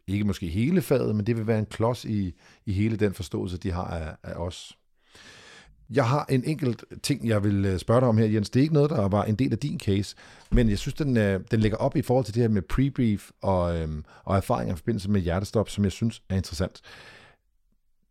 [0.06, 2.34] ikke måske hele faget, men det vil være en klods i,
[2.66, 4.78] i hele den forståelse, de har af, af os.
[5.90, 8.50] Jeg har en enkelt ting, jeg vil øh, spørge dig om her, Jens.
[8.50, 10.16] Det er ikke noget, der var en del af din case,
[10.50, 13.30] men jeg synes, den, øh, den lægger op i forhold til det her med prebrief
[13.42, 16.82] og, øhm, og erfaringer i forbindelse med hjertestop, som jeg synes er interessant.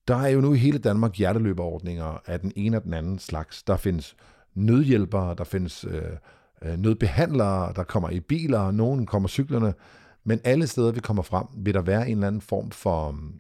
[0.08, 3.64] Der er jo nu i hele Danmark hjerteløberordninger af den ene og den anden slags.
[3.64, 4.16] Der findes
[4.54, 6.02] nødhjælpere, der findes øh,
[6.62, 9.74] øh nødbehandlere, der kommer i biler, nogen kommer cyklerne,
[10.24, 13.34] men alle steder, vi kommer frem, vil der være en eller anden form for, mm,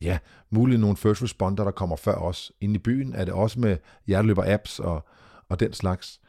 [0.00, 0.18] ja,
[0.50, 2.52] muligt nogle first responder, der kommer før os.
[2.60, 5.04] Inde i byen er det også med hjerteløber-apps og,
[5.48, 6.20] og den slags.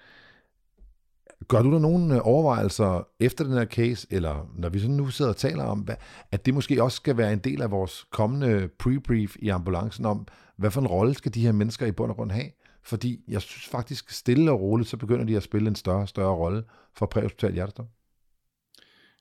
[1.48, 5.10] Gør du der nogle øh, overvejelser efter den her case, eller når vi sådan nu
[5.10, 5.95] sidder og taler om, hvad,
[6.32, 10.28] at det måske også skal være en del af vores kommende pre-brief i ambulancen om,
[10.58, 12.52] hvad for en rolle skal de her mennesker i bund og grund have?
[12.84, 16.10] Fordi jeg synes faktisk, stille og roligt, så begynder de at spille en større og
[16.10, 17.88] større rolle for præhospital hjertestop.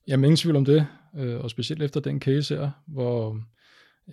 [0.09, 3.41] Jamen ingen tvivl om det, øh, og specielt efter den case her, hvor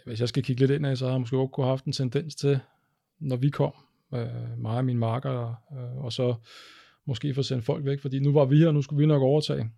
[0.05, 1.85] hvis jeg skal kigge lidt ind af, så har jeg måske også kunne have haft
[1.85, 2.59] en tendens til,
[3.19, 3.73] når vi kom,
[4.13, 5.55] øh, mig og min marker,
[5.97, 6.35] og så
[7.07, 9.69] måske få sendt folk væk, fordi nu var vi her, nu skulle vi nok overtage.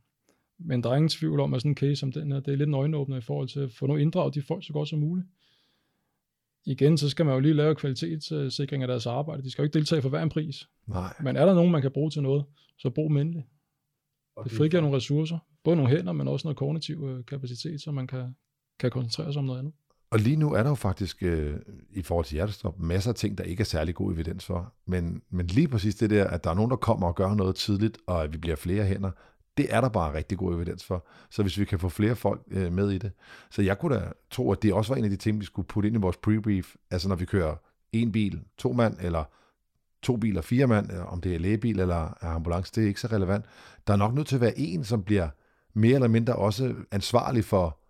[0.59, 2.57] Men der er ingen tvivl om, at sådan en case som den her, det er
[2.57, 4.99] lidt en øjenåbner i forhold til at få noget inddraget de folk så godt som
[4.99, 5.27] muligt.
[6.65, 9.43] Igen, så skal man jo lige lave kvalitetssikring af deres arbejde.
[9.43, 10.67] De skal jo ikke deltage for hver en pris.
[10.87, 11.13] Nej.
[11.23, 12.45] Men er der nogen, man kan bruge til noget,
[12.77, 13.45] så brug dem endelig.
[14.43, 15.37] Det frigiver nogle ressourcer.
[15.63, 18.35] Både nogle hænder, men også noget kognitiv øh, kapacitet, så man kan,
[18.79, 19.73] kan koncentrere sig om noget andet.
[20.13, 21.55] Og lige nu er der jo faktisk øh,
[21.91, 24.73] i forhold til hjertestop masser af ting, der ikke er særlig god evidens for.
[24.85, 27.55] Men, men lige præcis det der, at der er nogen, der kommer og gør noget
[27.55, 29.11] tidligt, og at vi bliver flere hænder,
[29.57, 31.07] Det er der bare rigtig god evidens for.
[31.29, 33.11] Så hvis vi kan få flere folk øh, med i det.
[33.51, 35.67] Så jeg kunne da tro, at det også var en af de ting, vi skulle
[35.67, 36.75] putte ind i vores prebrief.
[36.91, 37.55] Altså når vi kører
[37.91, 39.23] en bil, to mand, eller
[40.01, 43.07] to biler, fire mand, øh, om det er lægebil eller ambulance, det er ikke så
[43.07, 43.45] relevant.
[43.87, 45.29] Der er nok nødt til at være en, som bliver
[45.73, 47.82] mere eller mindre også ansvarlig for,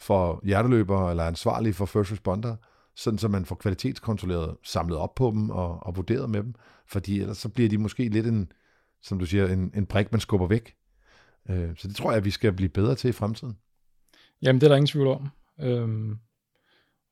[0.00, 2.56] for hjerteløbere, eller ansvarlig for first responder,
[2.96, 6.54] sådan så man får kvalitetskontrolleret, samlet op på dem og, og vurderet med dem,
[6.86, 8.52] fordi ellers så bliver de måske lidt en,
[9.02, 10.74] som du siger, en, en prik, man skubber væk.
[11.50, 13.56] Øh, så det tror jeg, vi skal blive bedre til i fremtiden.
[14.42, 15.28] Jamen, det er der ingen tvivl om.
[15.60, 16.18] Øhm,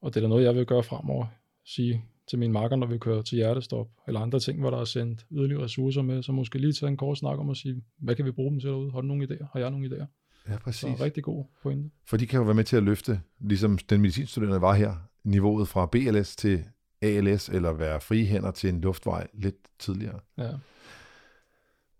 [0.03, 1.27] og det er da noget, jeg vil gøre fremover.
[1.64, 4.85] Sige til mine marker, når vi kører til hjertestop, eller andre ting, hvor der er
[4.85, 8.14] sendt yderligere ressourcer med, så måske lige tage en kort snak om at sige, hvad
[8.16, 8.92] kan vi bruge dem til derude?
[8.92, 9.46] Har du nogle idéer?
[9.53, 10.07] Har jeg nogle idéer?
[10.48, 10.80] Ja, præcis.
[10.98, 11.90] Så rigtig god pointe.
[12.04, 15.68] For de kan jo være med til at løfte, ligesom den medicinstuderende var her, niveauet
[15.68, 16.64] fra BLS til
[17.02, 20.20] ALS, eller være frie hænder til en luftvej lidt tidligere.
[20.38, 20.50] Ja.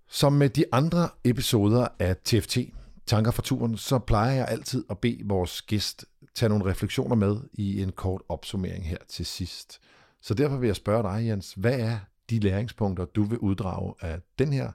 [0.09, 2.59] Som med de andre episoder af TFT,
[3.07, 6.05] Tanker fra turen, så plejer jeg altid at bede vores gæst
[6.35, 9.81] tage nogle refleksioner med i en kort opsummering her til sidst.
[10.21, 11.99] Så derfor vil jeg spørge dig, Jens, hvad er
[12.31, 14.73] de læringspunkter, du vil uddrage af den her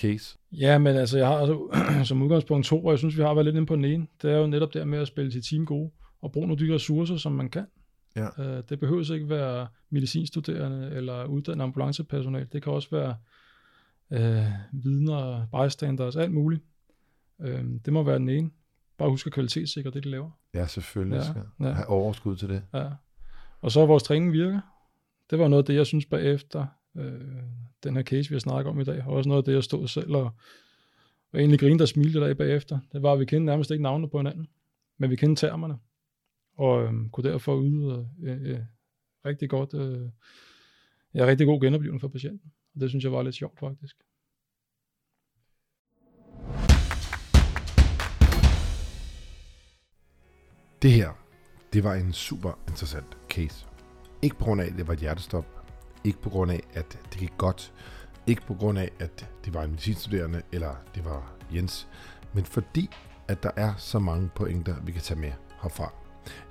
[0.00, 0.38] case?
[0.52, 3.44] Ja, men altså, jeg har altså, som udgangspunkt to, og jeg synes, vi har været
[3.44, 4.06] lidt inde på den ene.
[4.22, 5.90] Det er jo netop der med at spille sit team gode,
[6.22, 7.66] og bruge nogle af de ressourcer, som man kan.
[8.16, 8.58] Ja.
[8.58, 12.46] Uh, det behøver ikke være medicinstuderende eller uddannet ambulancepersonal.
[12.52, 13.16] Det kan også være
[14.10, 16.62] uh, vidner, bystanders, alt muligt.
[17.38, 17.48] Uh,
[17.84, 18.50] det må være den ene.
[18.98, 20.30] Bare husk at kvalitetssikre det, de laver.
[20.54, 21.72] Ja, selvfølgelig Ja, skal ja.
[21.72, 22.62] have overskud til det.
[22.74, 22.88] Ja.
[23.60, 24.60] Og så er vores træning virker.
[25.30, 27.42] Det var noget af det, jeg synes bagefter øh,
[27.84, 29.04] den her case, vi har snakket om i dag.
[29.06, 30.30] Og også noget af det, jeg stod selv og,
[31.32, 32.78] og egentlig grinede og smilte der bagefter.
[32.92, 34.46] Det var, at vi kendte nærmest ikke navnene på hinanden.
[34.98, 35.78] Men vi kendte termerne.
[36.56, 38.60] Og øh, kunne derfor yde øh, øh, øh,
[39.26, 40.08] rigtig godt, øh,
[41.14, 42.52] ja, rigtig god genoplevelse for patienten.
[42.74, 43.96] Og det synes jeg var lidt sjovt faktisk.
[50.82, 51.10] Det her,
[51.72, 53.66] det var en super interessant case.
[54.22, 55.63] Ikke på grund af, at det var et hjertestop.
[56.04, 57.72] Ikke på grund af, at det gik godt.
[58.26, 61.88] Ikke på grund af, at det var en medicinstuderende, eller det var Jens.
[62.32, 62.90] Men fordi,
[63.28, 65.92] at der er så mange pointer, vi kan tage med herfra.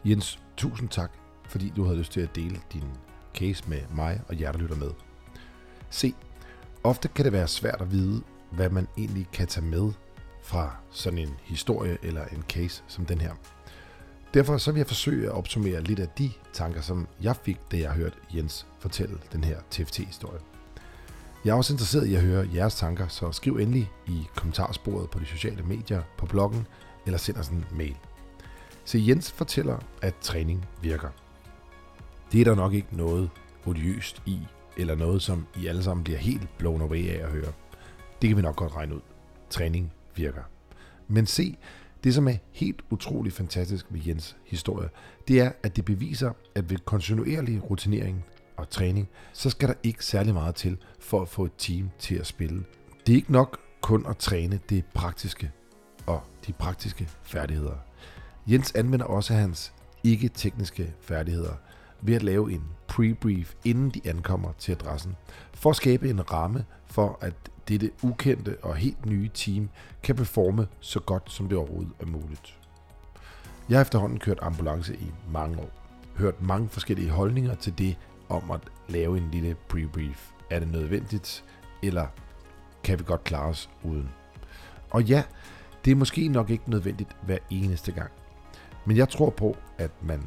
[0.06, 1.12] Jens, tusind tak,
[1.48, 2.84] fordi du havde lyst til at dele din
[3.36, 4.92] case med mig og hjertelytter med.
[5.90, 6.14] Se,
[6.84, 9.94] ofte kan det være svært at vide, hvad man egentlig kan tage med
[10.44, 13.34] fra sådan en historie eller en case som den her.
[14.34, 17.78] Derfor så vil jeg forsøge at opsummere lidt af de tanker, som jeg fik, da
[17.78, 20.40] jeg hørte Jens fortælle den her TFT-historie.
[21.46, 25.20] Jeg er også interesseret i at høre jeres tanker, så skriv endelig i kommentarsporet på
[25.20, 26.68] de sociale medier, på bloggen,
[27.06, 27.96] eller send os en mail.
[28.86, 31.10] Så Jens fortæller, at træning virker.
[32.32, 33.30] Det er der nok ikke noget
[33.66, 34.40] odiøst i,
[34.78, 37.52] eller noget, som I alle sammen bliver helt blown away af at høre.
[38.22, 39.02] Det kan vi nok godt regne ud.
[39.50, 40.42] Træning virker.
[41.08, 41.58] Men se,
[42.04, 44.90] det som er helt utroligt fantastisk ved Jens historie,
[45.28, 48.26] det er, at det beviser, at ved kontinuerlig rutinering
[48.58, 52.16] og træning, så skal der ikke særlig meget til for at få et team til
[52.16, 52.64] at spille.
[53.08, 55.52] Det er ikke nok kun at træne det praktiske
[56.06, 57.76] og de praktiske færdigheder.
[58.48, 61.54] Jens anvender også hans ikke-tekniske færdigheder
[62.02, 65.16] ved at lave en pre-brief, inden de ankommer til adressen,
[65.54, 67.36] for at skabe en ramme for, at
[67.68, 69.70] dette ukendte og helt nye team
[70.04, 72.60] kan performe så godt, som det overhovedet er muligt.
[73.70, 75.70] Jeg har efterhånden kørt ambulance i mange år.
[76.16, 77.98] Hørt mange forskellige holdninger til det
[78.30, 80.34] om at lave en lille pre-brief.
[80.50, 81.44] Er det nødvendigt,
[81.84, 82.08] eller
[82.84, 84.10] kan vi godt klare os uden?
[84.90, 85.24] Og ja,
[85.86, 88.12] det er måske nok ikke nødvendigt hver eneste gang.
[88.86, 90.24] Men jeg tror på, at man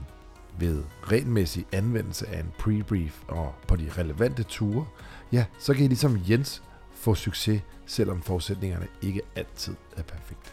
[0.59, 4.87] ved regelmæssig anvendelse af en pre-brief og på de relevante ture,
[5.33, 6.63] ja, så kan I ligesom Jens
[7.07, 10.51] få succes, selvom forudsætningerne ikke altid er perfekte.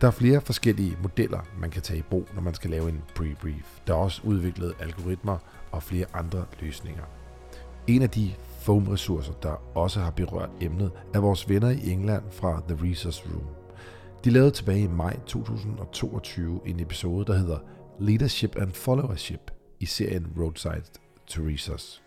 [0.00, 3.02] Der er flere forskellige modeller, man kan tage i brug, når man skal lave en
[3.14, 3.80] pre-brief.
[3.86, 5.38] Der er også udviklet algoritmer
[5.70, 7.04] og flere andre løsninger.
[7.86, 12.62] En af de foam-ressourcer, der også har berørt emnet, er vores venner i England fra
[12.68, 13.46] The Resource Room.
[14.24, 17.58] De lavede tilbage i maj 2022 en episode, der hedder
[17.98, 20.84] Leadership and Followership i serien Roadside
[21.26, 22.05] to Resource.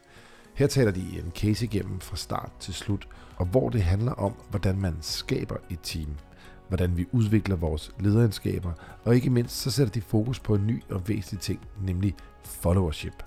[0.60, 4.34] Her taler de en case igennem fra start til slut, og hvor det handler om,
[4.50, 6.10] hvordan man skaber et team,
[6.68, 8.72] hvordan vi udvikler vores lederskaber,
[9.04, 13.24] og ikke mindst så sætter de fokus på en ny og væsentlig ting, nemlig followership.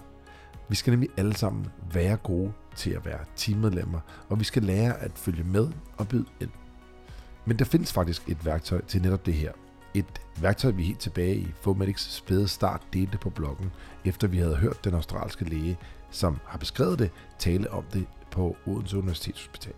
[0.68, 4.98] Vi skal nemlig alle sammen være gode til at være teammedlemmer, og vi skal lære
[4.98, 6.50] at følge med og byde ind.
[7.44, 9.52] Men der findes faktisk et værktøj til netop det her.
[9.94, 13.70] Et værktøj, vi helt tilbage i Fomedics spæde start delte på bloggen,
[14.04, 15.78] efter vi havde hørt den australske læge,
[16.12, 19.72] som har beskrevet det, tale om det på Odense Universitetshospital.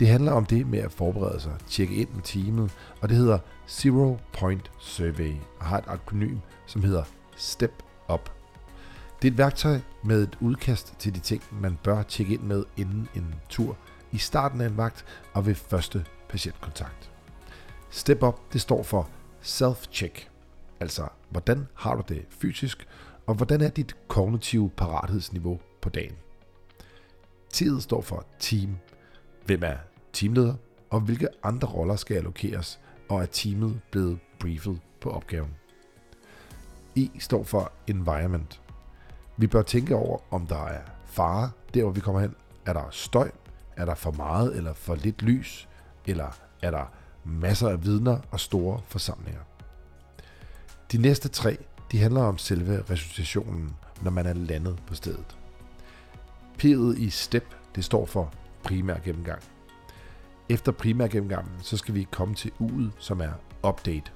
[0.00, 2.70] Det handler om det med at forberede sig, tjekke ind med teamet,
[3.00, 7.04] og det hedder Zero Point Survey, og har et akronym, som hedder
[7.36, 8.30] STEP UP.
[9.22, 12.64] Det er et værktøj med et udkast til de ting, man bør tjekke ind med
[12.76, 13.76] inden en tur,
[14.12, 17.10] i starten af en vagt og ved første patientkontakt.
[17.90, 19.08] Step Up det står for
[19.42, 20.28] Self-Check,
[20.80, 22.88] altså hvordan har du det fysisk,
[23.26, 26.16] og hvordan er dit kognitive parathedsniveau på dagen.
[27.52, 28.76] Tid står for Team.
[29.44, 29.76] Hvem er
[30.12, 30.54] teamleder,
[30.90, 35.54] og hvilke andre roller skal allokeres, og er teamet blevet briefet på opgaven.
[36.96, 38.60] E står for Environment.
[39.36, 42.34] Vi bør tænke over, om der er fare der, hvor vi kommer hen.
[42.66, 43.30] Er der støj?
[43.76, 45.68] Er der for meget eller for lidt lys?
[46.06, 46.92] Eller er der
[47.24, 49.40] masser af vidner og store forsamlinger?
[50.92, 51.58] De næste tre,
[51.92, 55.36] de handler om selve resuscitationen, når man er landet på stedet.
[56.62, 59.42] P'et i STEP, det står for primær gennemgang.
[60.48, 63.32] Efter primær gennemgangen, så skal vi komme til U'et, som er
[63.68, 64.12] update.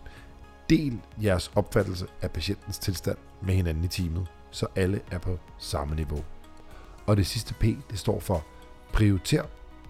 [0.70, 5.94] Del jeres opfattelse af patientens tilstand med hinanden i teamet, så alle er på samme
[5.96, 6.24] niveau.
[7.06, 8.44] Og det sidste P, det står for
[8.92, 9.42] prioriter,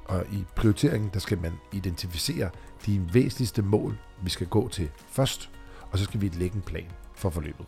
[0.05, 2.51] og i prioriteringen, der skal man identificere
[2.87, 5.51] de væsentligste mål, vi skal gå til først,
[5.91, 6.91] og så skal vi lægge en plan
[7.21, 7.67] for forløbet.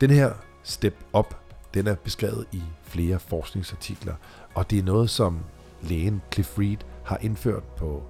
[0.00, 1.34] Den her step up,
[1.74, 4.14] den er beskrevet i flere forskningsartikler,
[4.54, 5.40] og det er noget, som
[5.82, 8.02] lægen Cliff Reed har indført på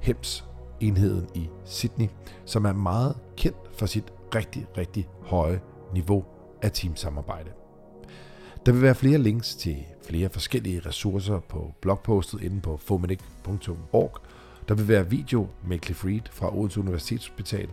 [0.00, 0.44] HEMS
[0.80, 2.08] enheden i Sydney,
[2.44, 5.60] som er meget kendt for sit rigtig, rigtig høje
[5.92, 6.24] niveau
[6.62, 7.50] af teamsamarbejde.
[8.66, 14.18] Der vil være flere links til flere forskellige ressourcer på blogpostet inde på fomedic.org.
[14.68, 17.68] Der vil være video med Cliff Reed fra Odense Universitetshospital.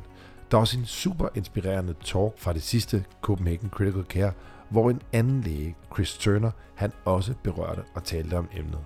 [0.52, 4.32] Der er også en super inspirerende talk fra det sidste Copenhagen Critical Care,
[4.70, 8.80] hvor en anden læge, Chris Turner, han også berørte og talte om emnet.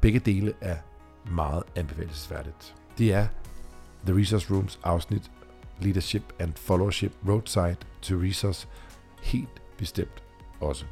[0.00, 0.76] Begge dele er
[1.30, 2.74] meget anbefalesværdigt.
[2.98, 3.26] Det er
[4.06, 5.30] The Resource Rooms afsnit
[5.80, 8.68] Leadership and Followership Roadside to Resource
[9.22, 10.22] helt bestemt
[10.60, 10.84] også.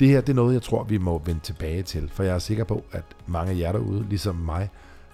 [0.00, 2.38] Det her det er noget, jeg tror, vi må vende tilbage til, for jeg er
[2.38, 4.70] sikker på, at mange af jer derude, ligesom mig,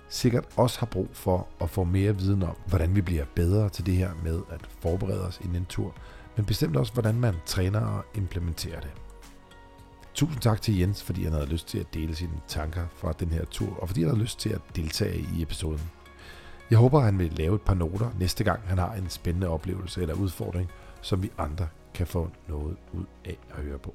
[0.09, 3.87] sikkert også har brug for at få mere viden om, hvordan vi bliver bedre til
[3.87, 5.95] det her med at forberede os inden en tur,
[6.37, 8.91] men bestemt også, hvordan man træner og implementerer det.
[10.15, 13.29] Tusind tak til Jens, fordi han havde lyst til at dele sine tanker fra den
[13.29, 15.91] her tur, og fordi han havde lyst til at deltage i episoden.
[16.71, 20.03] Jeg håber, han vil lave et par noter næste gang, han har en spændende oplevelse
[20.03, 20.71] eller udfordring,
[21.03, 23.95] som vi andre kan få noget ud af at høre på.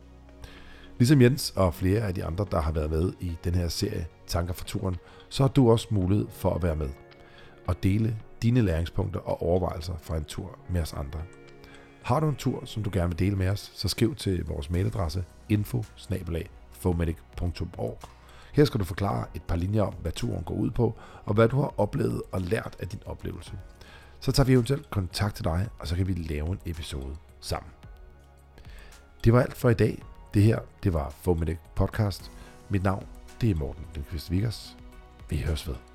[0.97, 4.07] Ligesom Jens og flere af de andre, der har været med i den her serie
[4.27, 4.95] Tanker for turen,
[5.31, 6.89] så har du også mulighed for at være med
[7.67, 11.19] og dele dine læringspunkter og overvejelser fra en tur med os andre.
[12.01, 14.69] Har du en tur, som du gerne vil dele med os, så skriv til vores
[14.69, 15.83] mailadresse info
[18.53, 21.49] Her skal du forklare et par linjer om, hvad turen går ud på, og hvad
[21.49, 23.51] du har oplevet og lært af din oplevelse.
[24.19, 27.71] Så tager vi eventuelt kontakt til dig, og så kan vi lave en episode sammen.
[29.23, 30.03] Det var alt for i dag.
[30.33, 32.31] Det her, det var Fomedic Podcast.
[32.69, 33.05] Mit navn,
[33.41, 34.80] det er Morten Lindqvist Vickers.
[35.31, 35.90] Vi høres ved.